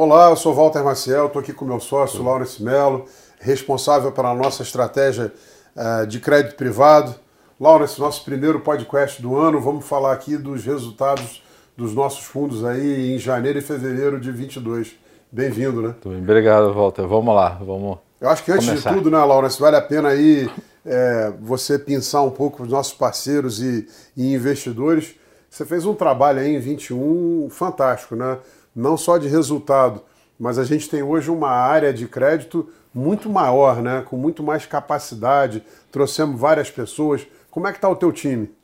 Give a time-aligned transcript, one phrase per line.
[0.00, 3.06] Olá, eu sou Walter Maciel, estou aqui com meu sócio, Laurence Mello,
[3.40, 5.32] responsável pela nossa estratégia
[5.74, 7.16] uh, de crédito privado.
[7.58, 11.42] Laurence, nosso primeiro podcast do ano, vamos falar aqui dos resultados
[11.76, 14.94] dos nossos fundos aí em janeiro e fevereiro de 22.
[15.32, 15.96] Bem-vindo, né?
[16.04, 17.04] Muito obrigado, Walter.
[17.04, 17.98] Vamos lá, vamos.
[18.20, 18.90] Eu acho que antes começar.
[18.90, 20.48] de tudo, né, Laurence, vale a pena aí
[20.86, 25.16] é, você pensar um pouco os nossos parceiros e, e investidores.
[25.50, 28.38] Você fez um trabalho aí em 21 fantástico, né?
[28.78, 30.04] Não só de resultado,
[30.38, 34.04] mas a gente tem hoje uma área de crédito muito maior, né?
[34.08, 35.64] Com muito mais capacidade.
[35.90, 37.26] Trouxemos várias pessoas.
[37.50, 38.54] Como é que está o teu time?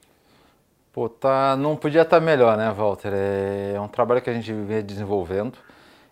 [0.92, 3.10] Pô, tá, não podia estar tá melhor, né, Walter?
[3.12, 5.58] É um trabalho que a gente vem desenvolvendo.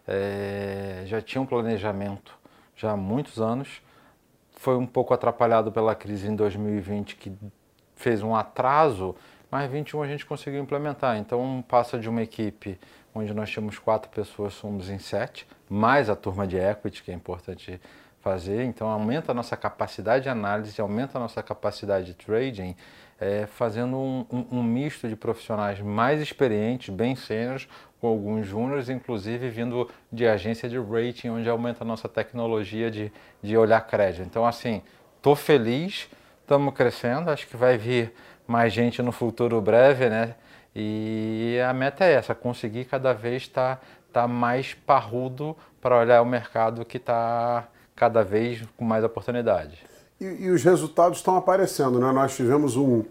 [0.05, 2.37] É, já tinha um planejamento
[2.75, 3.81] já há muitos anos.
[4.57, 7.33] Foi um pouco atrapalhado pela crise em 2020, que
[7.95, 9.15] fez um atraso,
[9.49, 11.17] mas 21 a gente conseguiu implementar.
[11.19, 12.81] Então passa de uma equipe
[13.15, 17.15] onde nós tínhamos quatro pessoas, somos em sete, mais a turma de equity, que é
[17.15, 17.81] importante
[18.21, 18.65] fazer.
[18.65, 22.75] Então aumenta a nossa capacidade de análise, aumenta a nossa capacidade de trading
[23.21, 27.69] é, fazendo um, um, um, misto de profissionais mais experientes, bem sêniores,
[28.01, 33.13] com alguns júniores, inclusive vindo de agência de rating, onde aumenta a nossa tecnologia de,
[33.41, 34.27] de olhar crédito.
[34.27, 34.83] Então, assim,
[35.17, 36.09] estou feliz,
[36.41, 38.13] estamos crescendo, acho que vai vir
[38.45, 40.35] mais gente no futuro breve, né?
[40.75, 46.23] E a meta é essa, conseguir cada vez estar tá, tá mais parrudo para olhar
[46.23, 49.79] o mercado que está cada vez com mais oportunidade.
[50.21, 52.11] E, e, os resultados estão aparecendo, né?
[52.13, 53.05] Nós tivemos um,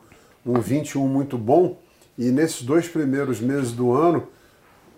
[0.45, 1.77] um 21 muito bom
[2.17, 4.27] e nesses dois primeiros meses do ano,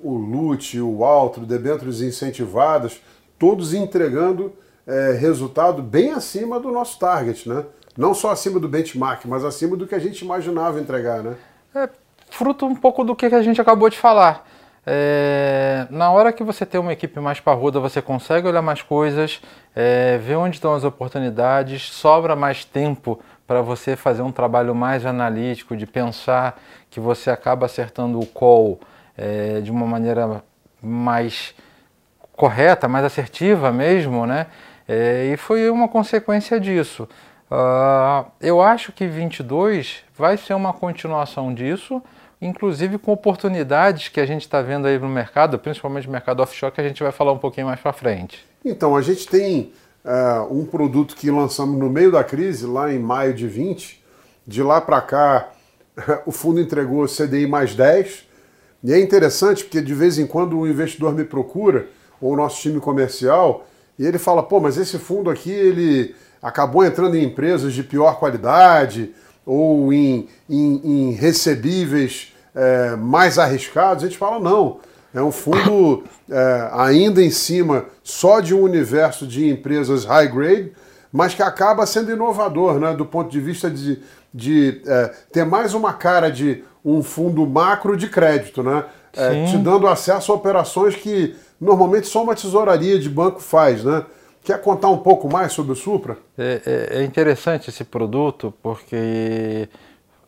[0.01, 3.01] o LUT, o Altro, debêntures incentivadas,
[3.39, 4.53] todos entregando
[4.85, 7.65] é, resultado bem acima do nosso target, né?
[7.97, 11.35] Não só acima do benchmark, mas acima do que a gente imaginava entregar, né?
[11.75, 11.87] É
[12.33, 14.45] fruto um pouco do que a gente acabou de falar.
[14.85, 19.39] É, na hora que você tem uma equipe mais parruda, você consegue olhar mais coisas,
[19.75, 25.05] é, ver onde estão as oportunidades, sobra mais tempo para você fazer um trabalho mais
[25.05, 28.79] analítico, de pensar que você acaba acertando o call
[29.15, 30.43] é, de uma maneira
[30.81, 31.53] mais
[32.33, 34.47] correta, mais assertiva mesmo, né?
[34.87, 37.07] É, e foi uma consequência disso.
[37.49, 42.01] Uh, eu acho que 22 vai ser uma continuação disso
[42.45, 46.71] inclusive com oportunidades que a gente está vendo aí no mercado, principalmente no mercado offshore,
[46.71, 48.45] que a gente vai falar um pouquinho mais para frente.
[48.63, 49.71] Então, a gente tem
[50.03, 54.03] uh, um produto que lançamos no meio da crise, lá em maio de 20.
[54.45, 55.51] De lá para cá,
[56.25, 58.27] o fundo entregou CDI mais 10.
[58.83, 61.87] E é interessante porque de vez em quando o investidor me procura,
[62.19, 63.65] ou o nosso time comercial,
[63.97, 68.19] e ele fala: pô, mas esse fundo aqui ele acabou entrando em empresas de pior
[68.19, 69.13] qualidade
[69.45, 74.79] ou em, em, em recebíveis é, mais arriscados, a gente fala não.
[75.13, 80.71] É um fundo é, ainda em cima só de um universo de empresas high grade,
[81.11, 83.99] mas que acaba sendo inovador, né, do ponto de vista de,
[84.33, 88.85] de é, ter mais uma cara de um fundo macro de crédito, né,
[89.15, 94.03] é, te dando acesso a operações que normalmente só uma tesouraria de banco faz, né?
[94.43, 96.17] Quer contar um pouco mais sobre o Supra?
[96.37, 99.69] É, é, é interessante esse produto porque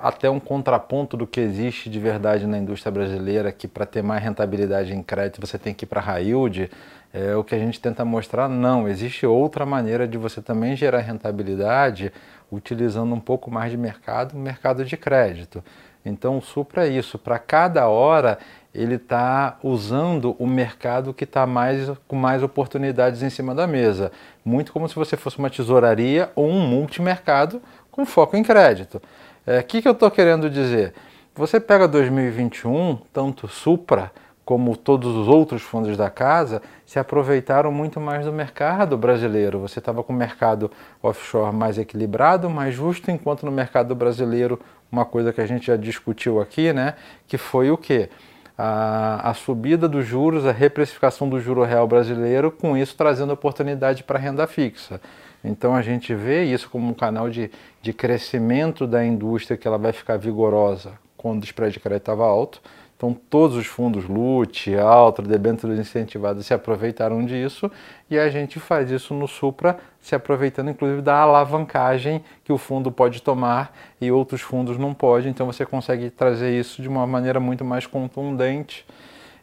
[0.07, 4.21] até um contraponto do que existe de verdade na indústria brasileira, que para ter mais
[4.23, 6.69] rentabilidade em crédito você tem que ir para a yield,
[7.11, 10.99] é o que a gente tenta mostrar, não, existe outra maneira de você também gerar
[10.99, 12.13] rentabilidade
[12.51, 15.63] utilizando um pouco mais de mercado, mercado de crédito.
[16.05, 18.37] Então o Supra é isso, para cada hora
[18.75, 24.11] ele está usando o mercado que está mais, com mais oportunidades em cima da mesa.
[24.43, 29.01] Muito como se você fosse uma tesouraria ou um multimercado com foco em crédito.
[29.47, 30.95] O é, que, que eu estou querendo dizer?
[31.35, 34.11] Você pega 2021, tanto Supra
[34.43, 39.59] como todos os outros fundos da casa, se aproveitaram muito mais do mercado brasileiro.
[39.59, 44.59] Você estava com o mercado offshore mais equilibrado, mais justo, enquanto no mercado brasileiro,
[44.91, 46.95] uma coisa que a gente já discutiu aqui, né,
[47.27, 48.09] que foi o quê?
[48.57, 54.03] A, a subida dos juros, a reprecificação do juro real brasileiro, com isso trazendo oportunidade
[54.03, 54.99] para renda fixa.
[55.45, 57.51] Então a gente vê isso como um canal de,
[57.81, 62.25] de crescimento da indústria que ela vai ficar vigorosa quando o spread de crédito estava
[62.25, 62.61] alto.
[62.97, 67.69] Então todos os fundos LUT, Altra, debêntures incentivados se aproveitaram disso
[68.09, 72.91] e a gente faz isso no Supra, se aproveitando inclusive da alavancagem que o fundo
[72.91, 75.29] pode tomar e outros fundos não podem.
[75.29, 78.85] Então você consegue trazer isso de uma maneira muito mais contundente,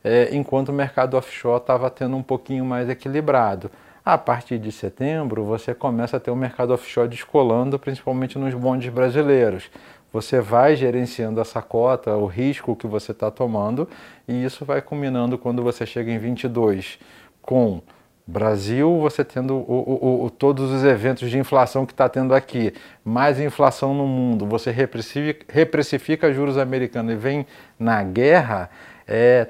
[0.03, 3.71] é, enquanto o mercado offshore estava tendo um pouquinho mais equilibrado.
[4.05, 8.53] A partir de setembro, você começa a ter o um mercado offshore descolando, principalmente nos
[8.53, 9.71] bondes brasileiros.
[10.13, 13.89] Você vai gerenciando essa cota, o risco que você está tomando,
[14.27, 16.99] e isso vai culminando quando você chega em 22
[17.41, 17.81] com
[18.27, 22.73] Brasil, você tendo o, o, o, todos os eventos de inflação que está tendo aqui,
[23.05, 27.47] mais inflação no mundo, você repressifica, juros americanos e vem
[27.79, 28.71] na guerra,
[29.07, 29.49] é,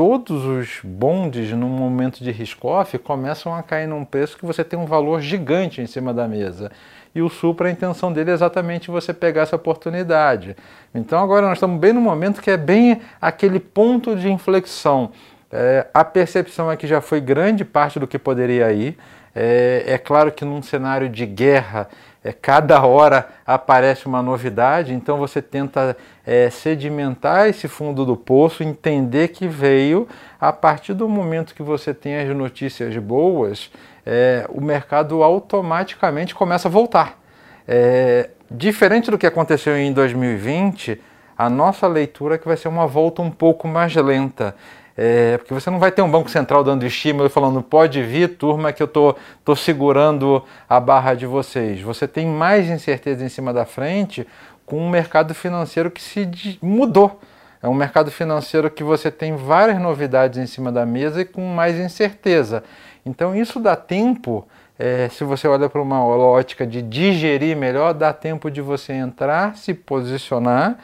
[0.00, 4.78] todos os bondes no momento de risk-off começam a cair num preço que você tem
[4.78, 6.72] um valor gigante em cima da mesa.
[7.14, 10.56] E o Supra, a intenção dele é exatamente você pegar essa oportunidade.
[10.94, 15.10] Então agora nós estamos bem no momento que é bem aquele ponto de inflexão.
[15.52, 18.96] É, a percepção é que já foi grande parte do que poderia ir.
[19.34, 21.90] É, é claro que num cenário de guerra,
[22.22, 25.96] é, cada hora aparece uma novidade, então você tenta
[26.26, 30.06] é, sedimentar esse fundo do poço, entender que veio
[30.38, 33.70] a partir do momento que você tem as notícias boas,
[34.04, 37.18] é, o mercado automaticamente começa a voltar.
[37.66, 41.00] É, diferente do que aconteceu em 2020,
[41.38, 44.54] a nossa leitura é que vai ser uma volta um pouco mais lenta.
[44.96, 48.36] É, porque você não vai ter um Banco Central dando estímulo e falando, pode vir,
[48.36, 51.80] turma, que eu estou tô, tô segurando a barra de vocês.
[51.80, 54.26] Você tem mais incerteza em cima da frente
[54.66, 57.20] com um mercado financeiro que se mudou.
[57.62, 61.42] É um mercado financeiro que você tem várias novidades em cima da mesa e com
[61.42, 62.64] mais incerteza.
[63.04, 64.46] Então isso dá tempo,
[64.78, 69.56] é, se você olha para uma ótica de digerir melhor, dá tempo de você entrar,
[69.56, 70.78] se posicionar,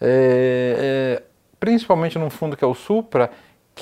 [0.00, 1.22] é, é,
[1.58, 3.30] principalmente num fundo que é o Supra,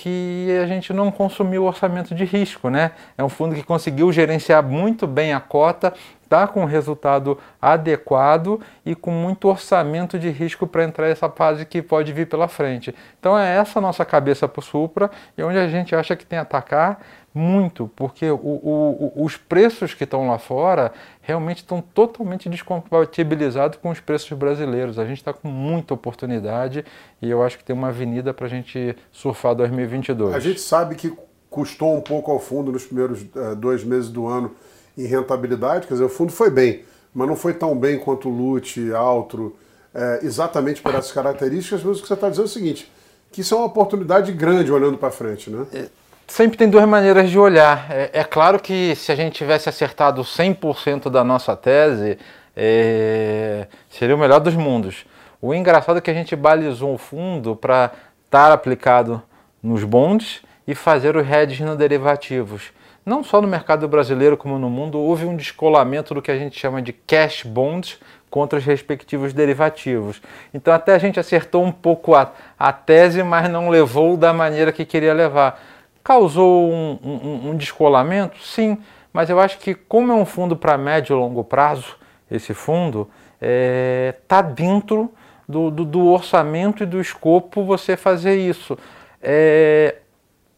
[0.01, 2.93] que a gente não consumiu orçamento de risco, né?
[3.17, 5.93] É um fundo que conseguiu gerenciar muito bem a cota,
[6.29, 11.65] está com um resultado adequado e com muito orçamento de risco para entrar nessa fase
[11.65, 12.95] que pode vir pela frente.
[13.19, 16.39] Então é essa nossa cabeça para o Supra e onde a gente acha que tem
[16.39, 17.01] a atacar
[17.35, 20.93] muito, porque o, o, os preços que estão lá fora
[21.23, 24.99] realmente estão totalmente descompatibilizados com os preços brasileiros.
[24.99, 26.85] A gente está com muita oportunidade
[27.23, 30.35] e eu acho que tem uma avenida para a gente surfar 2022.
[30.35, 31.17] A gente sabe que
[31.49, 34.55] custou um pouco ao fundo nos primeiros uh, dois meses do ano
[34.99, 36.85] em rentabilidade, quer dizer, o fundo foi bem,
[37.15, 39.57] mas não foi tão bem quanto o Lute, Altro,
[39.95, 42.93] é, exatamente por essas características, mas o que você está dizendo é o seguinte,
[43.33, 45.67] que isso é uma oportunidade grande olhando para frente, né?
[45.73, 45.87] É
[46.29, 47.91] Sempre tem duas maneiras de olhar.
[47.91, 52.19] É, é claro que se a gente tivesse acertado 100% da nossa tese,
[52.55, 55.07] é, seria o melhor dos mundos.
[55.41, 57.93] O engraçado é que a gente balizou o fundo para
[58.27, 59.23] estar aplicado
[59.63, 62.73] nos bonds e fazer os hedges no derivativos.
[63.09, 66.61] Não só no mercado brasileiro como no mundo, houve um descolamento do que a gente
[66.61, 70.21] chama de cash bonds contra os respectivos derivativos.
[70.53, 74.71] Então até a gente acertou um pouco a, a tese, mas não levou da maneira
[74.73, 75.59] que queria levar.
[76.05, 78.37] Causou um, um, um descolamento?
[78.43, 78.77] Sim,
[79.11, 81.97] mas eu acho que como é um fundo para médio e longo prazo,
[82.31, 85.11] esse fundo está é, tá dentro
[85.49, 88.77] do, do, do, orçamento e do escopo você fazer isso.
[89.23, 89.97] É,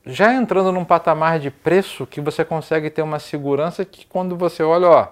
[0.04, 4.62] já entrando num patamar de preço que você consegue ter uma segurança que quando você
[4.62, 5.08] olha, ó,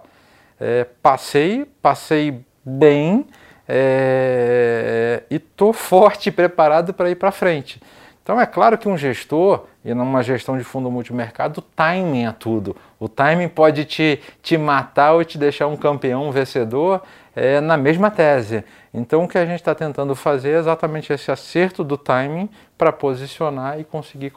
[0.60, 3.26] é, passei, passei bem
[3.68, 7.80] é, e estou forte preparado para ir para frente.
[8.22, 12.32] Então é claro que um gestor, e numa gestão de fundo multimercado, o timing é
[12.32, 12.76] tudo.
[13.00, 17.02] O timing pode te, te matar ou te deixar um campeão, um vencedor,
[17.34, 18.64] é, na mesma tese.
[18.92, 22.92] Então o que a gente está tentando fazer é exatamente esse acerto do timing para
[22.92, 24.32] posicionar e conseguir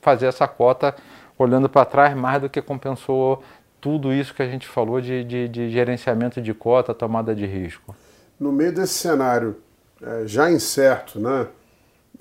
[0.00, 0.94] fazer essa cota
[1.38, 3.42] olhando para trás mais do que compensou
[3.80, 7.94] tudo isso que a gente falou de, de, de gerenciamento de cota, tomada de risco.
[8.38, 9.56] No meio desse cenário
[10.00, 11.46] é, já incerto, né?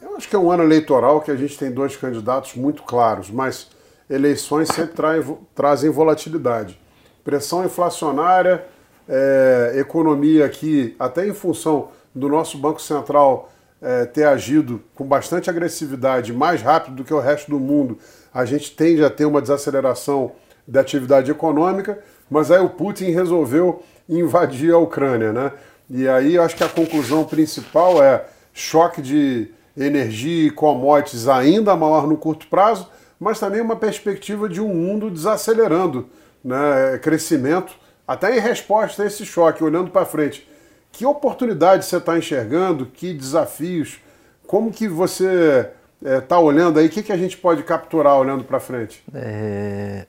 [0.01, 3.29] Eu acho que é um ano eleitoral que a gente tem dois candidatos muito claros,
[3.29, 3.69] mas
[4.09, 6.79] eleições sempre traem, trazem volatilidade.
[7.23, 8.65] Pressão inflacionária,
[9.11, 13.51] é, economia aqui, até em função do nosso Banco Central
[13.81, 17.97] é, ter agido com bastante agressividade, mais rápido do que o resto do mundo,
[18.33, 20.31] a gente tende a ter uma desaceleração
[20.65, 21.99] da atividade econômica,
[22.29, 25.51] mas aí o Putin resolveu invadir a Ucrânia, né?
[25.89, 31.75] E aí eu acho que a conclusão principal é choque de energia e commodities ainda
[31.75, 32.87] maior no curto prazo,
[33.19, 36.07] mas também uma perspectiva de um mundo desacelerando
[36.43, 37.73] né, crescimento,
[38.07, 40.47] até em resposta a esse choque, olhando para frente.
[40.91, 42.85] Que oportunidade você está enxergando?
[42.85, 43.99] Que desafios?
[44.45, 45.69] Como que você
[46.01, 46.87] está eh, é, olhando aí?
[46.87, 49.03] O que, que a gente pode capturar olhando para frente?
[49.13, 50.05] É...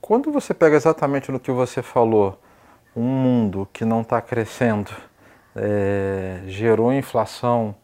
[0.00, 2.40] Quando você pega exatamente no que você falou,
[2.96, 4.90] um mundo que não está crescendo,
[5.54, 6.40] é...
[6.46, 7.76] gerou inflação,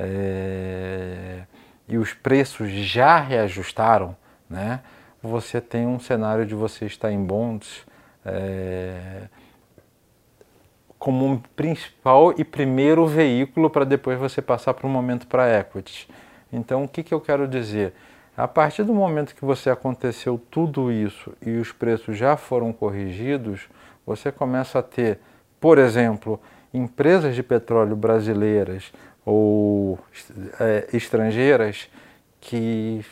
[0.00, 1.42] é,
[1.88, 4.16] e os preços já reajustaram,
[4.48, 4.80] né?
[5.20, 7.84] você tem um cenário de você estar em bonds
[8.24, 9.28] é,
[10.98, 16.08] como um principal e primeiro veículo para depois você passar para um momento para equity.
[16.52, 17.94] Então, o que, que eu quero dizer?
[18.36, 23.68] A partir do momento que você aconteceu tudo isso e os preços já foram corrigidos,
[24.06, 25.18] você começa a ter,
[25.60, 26.40] por exemplo,
[26.72, 28.92] empresas de petróleo brasileiras
[29.24, 29.98] ou
[30.60, 31.88] é, estrangeiras
[32.40, 33.04] que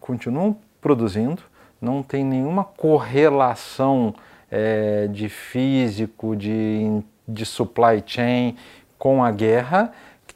[0.00, 1.42] continuam produzindo,
[1.80, 4.14] não tem nenhuma correlação
[4.52, 8.54] é, de físico, de, de supply chain
[8.98, 9.90] com a guerra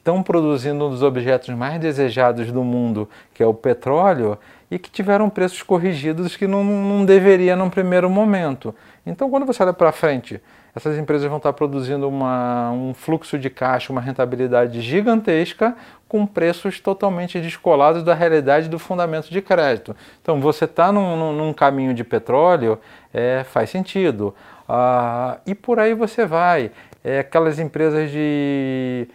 [0.07, 4.37] estão produzindo um dos objetos mais desejados do mundo, que é o petróleo,
[4.71, 8.73] e que tiveram preços corrigidos que não, não deveria num primeiro momento.
[9.05, 10.41] Então, quando você olha para frente,
[10.77, 15.75] essas empresas vão estar produzindo uma, um fluxo de caixa, uma rentabilidade gigantesca,
[16.07, 19.95] com preços totalmente descolados da realidade do fundamento de crédito.
[20.21, 22.79] Então, você está num, num, caminho de petróleo,
[23.11, 24.35] é, faz sentido.
[24.69, 26.71] Ah, e por aí você vai.
[27.03, 29.07] É, aquelas empresas de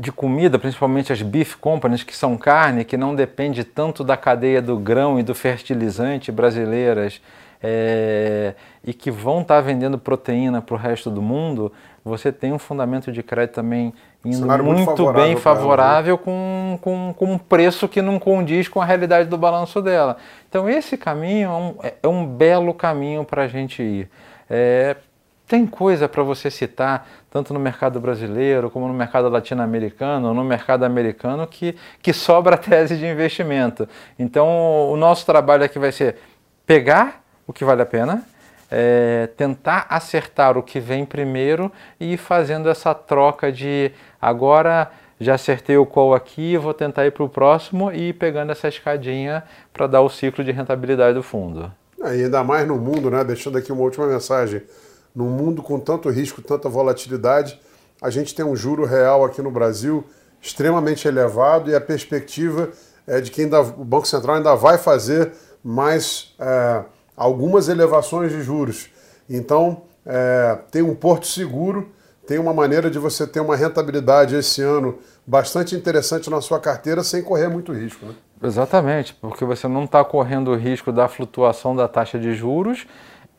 [0.00, 4.62] de comida, principalmente as beef companies, que são carne, que não depende tanto da cadeia
[4.62, 7.20] do grão e do fertilizante brasileiras,
[7.62, 11.70] é, e que vão estar tá vendendo proteína para o resto do mundo,
[12.02, 13.92] você tem um fundamento de crédito também
[14.24, 18.84] indo muito, muito bem favorável com, com, com um preço que não condiz com a
[18.86, 20.16] realidade do balanço dela.
[20.48, 24.08] Então esse caminho é um, é um belo caminho para a gente ir.
[24.48, 24.96] É,
[25.46, 30.84] tem coisa para você citar, tanto no mercado brasileiro, como no mercado latino-americano, no mercado
[30.84, 33.88] americano, que, que sobra tese de investimento.
[34.18, 36.16] Então, o nosso trabalho aqui vai ser
[36.66, 38.24] pegar o que vale a pena,
[38.70, 45.34] é, tentar acertar o que vem primeiro e ir fazendo essa troca de agora já
[45.34, 49.44] acertei o qual aqui, vou tentar ir para o próximo e ir pegando essa escadinha
[49.72, 51.70] para dar o ciclo de rentabilidade do fundo.
[52.00, 53.22] E ainda mais no mundo, né?
[53.22, 54.62] Deixando aqui uma última mensagem
[55.14, 57.60] num mundo com tanto risco, tanta volatilidade,
[58.00, 60.04] a gente tem um juro real aqui no Brasil
[60.40, 62.70] extremamente elevado e a perspectiva
[63.06, 66.84] é de que ainda, o Banco Central ainda vai fazer mais é,
[67.16, 68.88] algumas elevações de juros.
[69.28, 71.90] Então, é, tem um porto seguro,
[72.26, 77.02] tem uma maneira de você ter uma rentabilidade esse ano bastante interessante na sua carteira
[77.02, 78.06] sem correr muito risco.
[78.06, 78.14] Né?
[78.42, 82.86] Exatamente, porque você não está correndo o risco da flutuação da taxa de juros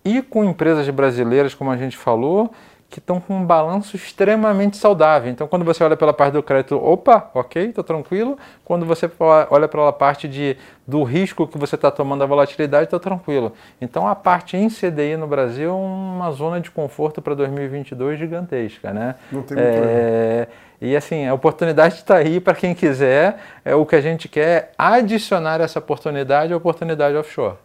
[0.03, 2.51] e com empresas brasileiras, como a gente falou,
[2.91, 5.31] que estão com um balanço extremamente saudável.
[5.31, 8.38] Então, quando você olha pela parte do crédito, opa, ok, estou tranquilo.
[8.65, 9.10] Quando você
[9.50, 13.53] olha pela parte de, do risco que você está tomando a volatilidade, estou tranquilo.
[13.79, 18.91] Então, a parte em CDI no Brasil é uma zona de conforto para 2022 gigantesca,
[18.91, 19.15] né?
[19.31, 20.48] Não tem muito é,
[20.81, 23.38] E assim, a oportunidade está aí para quem quiser.
[23.63, 27.55] É o que a gente quer é adicionar essa oportunidade à oportunidade offshore.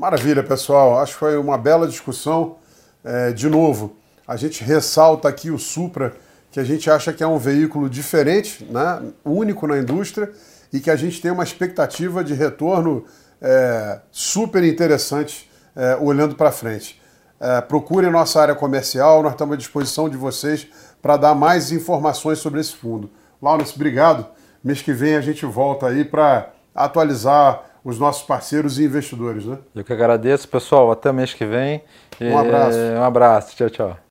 [0.00, 0.98] Maravilha, pessoal.
[0.98, 2.56] Acho que foi uma bela discussão.
[3.04, 6.14] É, de novo, a gente ressalta aqui o Supra,
[6.50, 10.32] que a gente acha que é um veículo diferente, né, único na indústria,
[10.72, 13.04] e que a gente tem uma expectativa de retorno
[13.42, 16.98] é, super interessante é, olhando para frente.
[17.38, 20.66] É, procure nossa área comercial, nós estamos à disposição de vocês
[21.02, 23.10] para dar mais informações sobre esse fundo.
[23.42, 24.26] Laurence, obrigado.
[24.64, 29.44] Mês que vem a gente volta aí para atualizar os nossos parceiros e investidores.
[29.44, 29.58] Né?
[29.74, 30.90] Eu que agradeço, pessoal.
[30.90, 31.82] Até mês que vem.
[32.20, 32.78] Um abraço.
[32.78, 33.56] Um abraço.
[33.56, 34.09] Tchau, tchau.